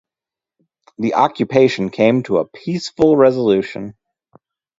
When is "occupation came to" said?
1.13-2.39